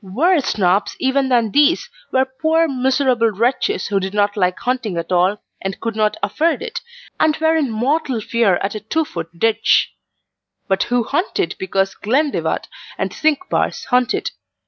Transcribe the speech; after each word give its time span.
Worse 0.03 0.45
Snobs 0.53 0.95
even 0.97 1.29
than 1.29 1.51
these 1.51 1.87
were 2.11 2.25
poor 2.25 2.67
miserable 2.67 3.29
wretches 3.29 3.85
who 3.85 3.99
did 3.99 4.15
not 4.15 4.35
like 4.35 4.57
hunting 4.57 4.97
at 4.97 5.11
all, 5.11 5.37
and 5.61 5.79
could 5.79 5.95
not 5.95 6.17
afford 6.23 6.63
it, 6.63 6.81
and 7.19 7.37
were 7.37 7.55
in 7.55 7.69
mortal 7.69 8.19
fear 8.19 8.55
at 8.63 8.73
a 8.73 8.79
two 8.79 9.05
foot 9.05 9.29
ditch; 9.37 9.93
but 10.67 10.81
who 10.89 11.03
hunted 11.03 11.55
because 11.59 11.93
Glenlivat 11.93 12.67
and 12.97 13.11
Cinqbars 13.13 13.85
hunted. 13.89 14.31